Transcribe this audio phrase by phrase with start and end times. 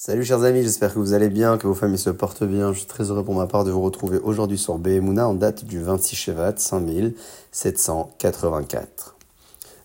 [0.00, 2.72] Salut chers amis, j'espère que vous allez bien, que vos familles se portent bien.
[2.72, 5.64] Je suis très heureux pour ma part de vous retrouver aujourd'hui sur Behemuna en date
[5.64, 9.16] du 26 Shevat 5784.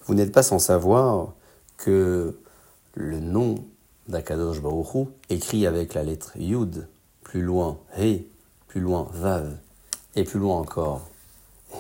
[0.05, 1.33] Vous n'êtes pas sans savoir
[1.77, 2.37] que
[2.93, 3.55] le nom
[4.07, 6.87] d'Akadosh Baruch écrit avec la lettre Yud,
[7.23, 8.27] plus loin He,
[8.67, 9.57] plus loin Vav,
[10.15, 11.09] et plus loin encore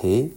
[0.03, 0.31] He,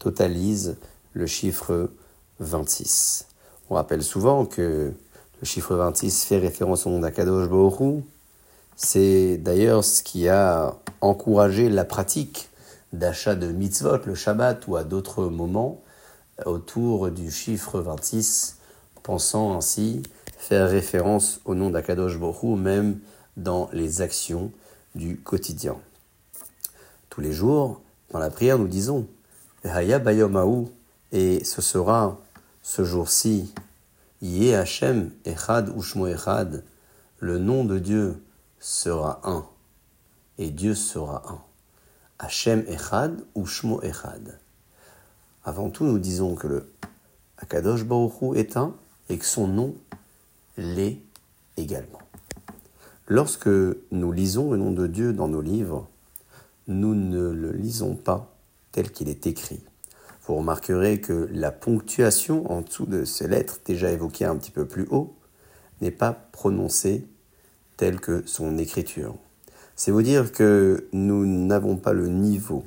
[0.00, 0.78] totalise
[1.12, 1.92] le chiffre
[2.40, 3.28] 26.
[3.70, 4.92] On rappelle souvent que
[5.40, 8.02] le chiffre 26 fait référence au nom d'Akadosh Baruch
[8.76, 12.48] C'est d'ailleurs ce qui a encouragé la pratique
[12.92, 15.80] d'achat de mitzvot, le Shabbat ou à d'autres moments
[16.44, 18.58] autour du chiffre 26,
[19.02, 20.02] pensant ainsi
[20.36, 22.98] faire référence au nom d'Akadosh Baruch même
[23.36, 24.50] dans les actions
[24.96, 25.76] du quotidien.
[27.10, 27.80] Tous les jours,
[28.10, 29.06] dans la prière, nous disons
[29.62, 30.66] Haya Bayomahu,
[31.12, 32.18] et ce sera
[32.62, 33.52] ce jour-ci
[34.20, 36.64] Yé Hashem Echad Ushmo Echad,
[37.20, 38.20] le nom de Dieu
[38.58, 39.46] sera un,
[40.38, 41.40] et Dieu sera un.
[42.18, 44.40] Hashem Echad Ushmo Echad.
[45.44, 46.72] Avant tout, nous disons que le
[47.36, 48.74] Akadosh Baruch est un
[49.08, 49.74] et que son nom
[50.56, 51.00] l'est
[51.56, 52.00] également.
[53.06, 55.88] Lorsque nous lisons le nom de Dieu dans nos livres,
[56.66, 58.34] nous ne le lisons pas
[58.72, 59.60] tel qu'il est écrit.
[60.28, 64.66] Vous remarquerez que la ponctuation en dessous de ces lettres, déjà évoquées un petit peu
[64.66, 65.16] plus haut,
[65.80, 67.06] n'est pas prononcée
[67.78, 69.16] telle que son écriture.
[69.74, 72.66] C'est vous dire que nous n'avons pas le niveau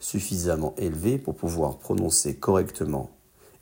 [0.00, 3.08] suffisamment élevé pour pouvoir prononcer correctement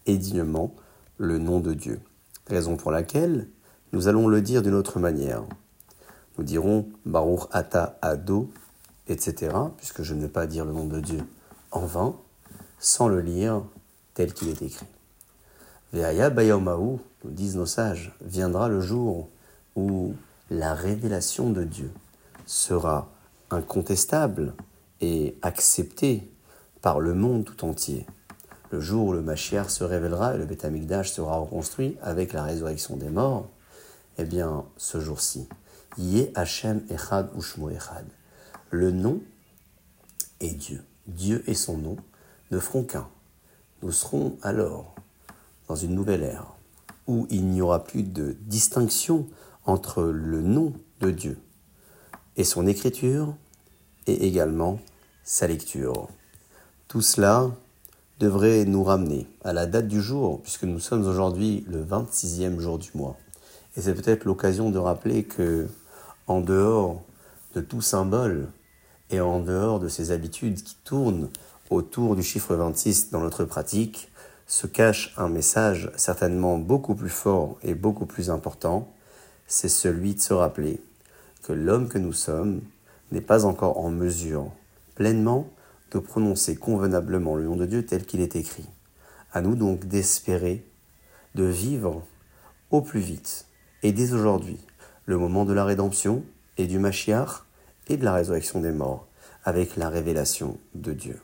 [0.07, 0.75] et dignement
[1.17, 2.01] le nom de Dieu.
[2.49, 3.47] Raison pour laquelle
[3.93, 5.45] nous allons le dire d'une autre manière.
[6.37, 8.51] Nous dirons Baruch Ata Ado,
[9.07, 11.21] etc., puisque je ne vais pas dire le nom de Dieu
[11.71, 12.17] en vain,
[12.81, 13.63] sans le lire
[14.15, 14.87] tel qu'il est écrit.
[15.93, 19.29] Veaya Bayomahu, nous disent nos sages, viendra le jour
[19.77, 20.15] où
[20.51, 21.93] la révélation de Dieu
[22.47, 23.11] sera
[23.51, 24.55] incontestable
[25.01, 26.29] et acceptée
[26.81, 28.07] par le monde tout entier.
[28.71, 32.45] Le jour où le Mashiach se révélera et le Beth Amikdash sera reconstruit avec la
[32.45, 33.49] résurrection des morts,
[34.19, 35.49] eh bien, ce jour-ci,
[35.99, 38.07] Yé Hashem Echad Ushmo Echad.
[38.71, 39.21] Le nom
[40.41, 40.85] est Dieu.
[41.07, 41.97] Dieu et son nom
[42.51, 43.09] ne feront qu'un.
[43.83, 44.95] Nous serons alors
[45.69, 46.55] dans une nouvelle ère
[47.07, 49.27] où il n'y aura plus de distinction
[49.65, 51.39] entre le nom de Dieu
[52.37, 53.35] et son écriture
[54.07, 54.81] et également
[55.25, 56.09] sa lecture.
[56.89, 57.51] Tout cela
[58.19, 62.79] devrait nous ramener à la date du jour, puisque nous sommes aujourd'hui le 26e jour
[62.79, 63.17] du mois.
[63.77, 65.69] Et c'est peut-être l'occasion de rappeler que,
[66.27, 67.03] en dehors
[67.55, 68.49] de tout symbole
[69.11, 71.29] et en dehors de ces habitudes qui tournent
[71.71, 74.11] autour du chiffre 26 dans notre pratique
[74.47, 78.93] se cache un message certainement beaucoup plus fort et beaucoup plus important,
[79.47, 80.83] c'est celui de se rappeler
[81.45, 82.61] que l'homme que nous sommes
[83.13, 84.51] n'est pas encore en mesure
[84.97, 85.49] pleinement
[85.93, 88.69] de prononcer convenablement le nom de Dieu tel qu'il est écrit.
[89.33, 90.65] À nous donc d'espérer,
[91.37, 92.05] de vivre
[92.71, 93.47] au plus vite
[93.85, 94.59] et dès aujourd'hui
[95.07, 96.25] le moment de la rédemption
[96.59, 97.45] et du Mashiach
[97.89, 99.07] et de la résurrection des morts
[99.45, 101.21] avec la révélation de Dieu.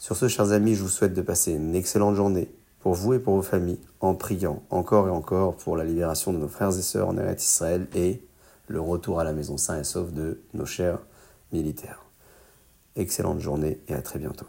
[0.00, 2.50] Sur ce, chers amis, je vous souhaite de passer une excellente journée
[2.80, 6.38] pour vous et pour vos familles, en priant encore et encore pour la libération de
[6.38, 8.22] nos frères et sœurs en Eretz Israël et
[8.68, 10.98] le retour à la maison sain et sauf de nos chers
[11.52, 12.04] militaires.
[12.96, 14.46] Excellente journée et à très bientôt.